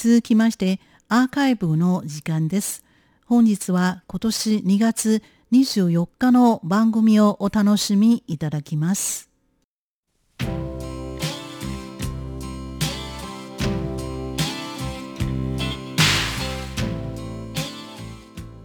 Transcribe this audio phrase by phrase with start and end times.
[0.00, 0.78] 続きまして
[1.08, 2.84] アーカイブの時間です。
[3.26, 9.28] 本日は今年2月24日の番組をお楽しみいただきます。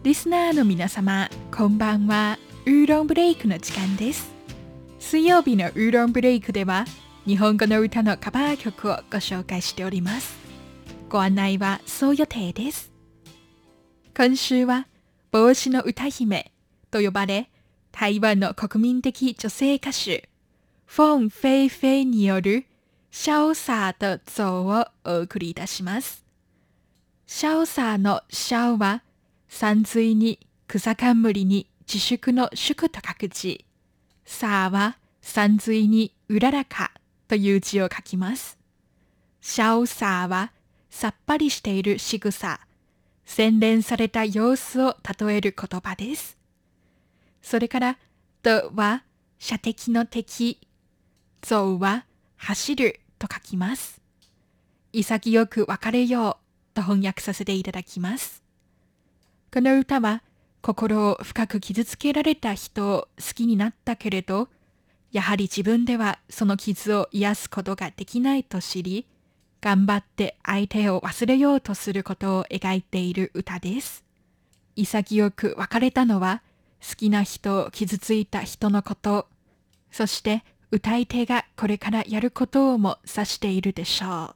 [0.04, 2.38] リスナーの皆様、こんばんは。
[2.68, 4.32] ウーロンブレイクの時間です。
[5.00, 6.86] 水曜日のウーロンブレイクでは、
[7.26, 10.43] 日本語の歌のカバー曲をご紹介しております。
[11.14, 12.92] ご案内はそう予定です。
[14.18, 14.88] 今週は
[15.30, 16.52] 帽子の歌姫
[16.90, 17.52] と呼ばれ、
[17.92, 20.28] 台湾の国民的女性歌手、
[20.88, 22.66] フォン・フェイフェイによる
[23.12, 26.26] シャオサーと像をお送りいたします。
[27.28, 29.04] シャオサーのシャオは、
[29.48, 33.66] 山水に草冠に自粛の祝と書く字、
[34.26, 36.92] サーは山水にうららか
[37.28, 38.58] という字を書きます。
[39.42, 40.52] シャオサーは
[40.94, 42.60] さっぱりしている仕草、
[43.26, 46.38] 洗練された様子を例える言葉です。
[47.42, 47.98] それから、
[48.44, 49.04] とは
[49.40, 50.62] 射的の敵、
[51.42, 52.06] 像は
[52.38, 54.02] 走ると書きます。
[54.94, 58.44] 潔く別れようと翻訳させていただきます。
[59.52, 60.22] この歌は
[60.62, 64.48] 心を深く傷つけられた人を好きになったけれど、
[65.12, 69.08] やはり自分ではその傷を癒すことができないと知り、
[69.64, 74.04] 頑張って相手を忘れようとすることを描いている歌です。
[74.76, 76.42] 潔く別れたのは
[76.86, 79.30] 好きな人を傷ついた人のこと、
[79.90, 84.36] そして歌い手がこれからやることをも指しているでしょ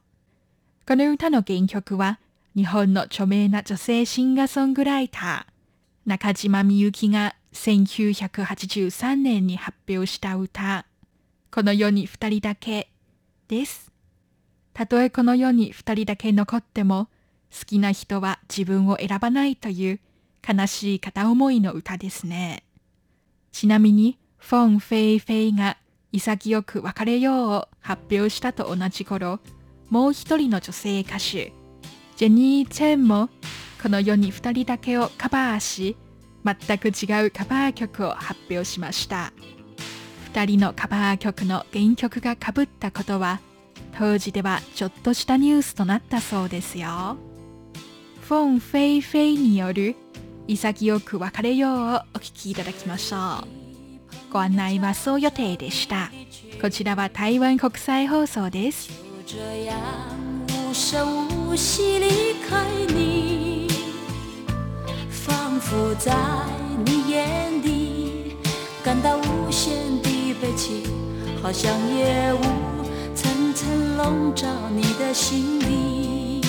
[0.86, 2.18] この歌の原曲は
[2.56, 5.52] 日本の著名な女性シンガーソングライター、
[6.06, 10.86] 中島みゆきが1983年に発表した歌、
[11.50, 12.90] この世に二人だけ
[13.48, 13.92] です。
[14.78, 17.08] たとえこの世に二人だけ残っても、
[17.50, 20.00] 好きな人は自分を選ばないという
[20.48, 22.62] 悲しい片思いの歌ですね。
[23.50, 25.78] ちなみに、フォン・フェイ・フェイが
[26.12, 29.40] 潔く別れようを発表したと同じ頃、
[29.90, 31.52] もう一人の女性歌手、
[32.14, 33.30] ジェニー・チェンも
[33.82, 35.96] この世に二人だけをカバーし、
[36.44, 39.32] 全く違うカバー曲を発表しました。
[40.26, 43.40] 二人のカバー曲の原曲がかぶったことは
[43.98, 47.16] 当時ではちょっとしたニュースとなったそうですよ。
[48.20, 49.96] フォン・フェイ・フェイによる
[50.46, 51.76] 潔く別れようを
[52.14, 53.48] お聞きいただきましょう。
[54.32, 56.10] ご案内はそう予定でした。
[56.60, 58.90] こちらは台湾国際放送です。
[68.84, 70.82] 感到无限的悲戚，
[71.42, 72.77] 好像也无
[73.98, 76.40] 笼罩你的心里，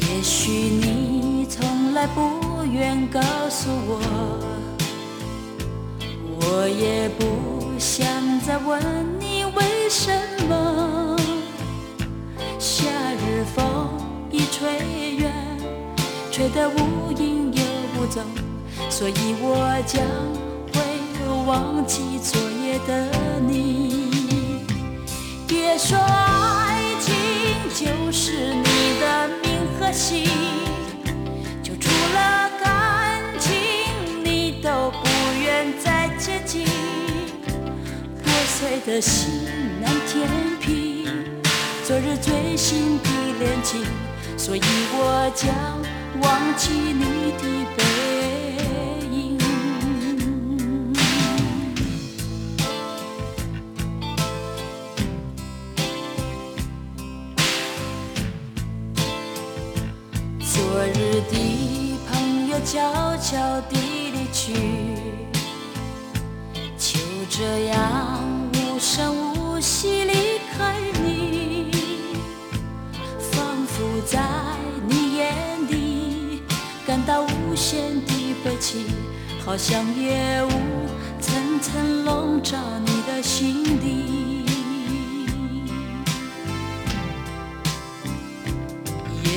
[0.00, 3.20] 也许你从来不愿告
[3.50, 4.00] 诉我，
[6.40, 8.06] 我也不想
[8.40, 8.80] 再问
[9.20, 10.10] 你为什
[10.48, 11.18] 么。
[12.58, 13.90] 夏日风
[14.30, 15.30] 已吹远，
[16.32, 17.62] 吹得无影又
[17.98, 18.24] 无踪，
[18.88, 20.49] 所以我将。
[21.50, 24.62] 忘记昨夜的你，
[25.48, 27.12] 别说爱情
[27.74, 30.28] 就是你的名和姓，
[31.60, 33.50] 就除了感情
[34.22, 35.08] 你都不
[35.42, 36.64] 愿再接近。
[38.22, 39.48] 破碎的心
[39.82, 40.30] 难填
[40.60, 41.08] 平，
[41.82, 43.82] 昨日最新的恋情，
[44.36, 44.60] 所以
[44.92, 45.52] 我将
[46.22, 48.19] 忘记你的背。
[60.60, 63.78] 昨日的朋友悄悄地
[64.12, 64.52] 离去，
[66.76, 67.00] 就
[67.30, 68.20] 这样
[68.52, 71.70] 无声无息离开你，
[73.32, 74.20] 仿佛在
[74.86, 75.34] 你眼
[75.66, 76.42] 底
[76.86, 78.12] 感到无限的
[78.44, 78.84] 悲戚，
[79.42, 80.50] 好像夜雾
[81.22, 84.49] 层层笼罩你的心底。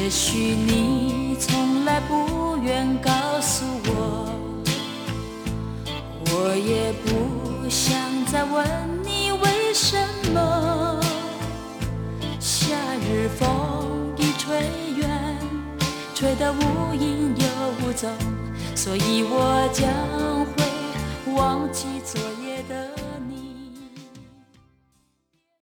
[0.03, 3.09] 也许你从来不愿告
[3.39, 3.63] 诉。
[3.85, 4.29] 我
[6.25, 7.95] 我也不想
[8.25, 8.67] 再问
[9.01, 9.97] 你为什
[10.33, 10.99] 么，
[12.37, 14.67] 夏日风已吹
[14.97, 15.37] 远，
[16.13, 17.45] 吹得无影又
[17.87, 18.11] 无踪，
[18.75, 19.87] 所以我将
[20.51, 22.92] 会忘记昨夜的。